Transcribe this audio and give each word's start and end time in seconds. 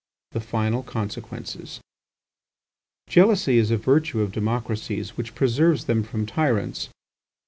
THE 0.31 0.39
FINAL 0.41 0.81
CONSEQUENCES 0.81 1.79
Jealousy 3.07 3.59
is 3.59 3.69
a 3.69 3.77
virtue 3.77 4.21
of 4.21 4.31
democracies 4.31 5.15
which 5.15 5.35
preserves 5.35 5.85
them 5.85 6.01
from 6.01 6.25
tyrants. 6.25 6.89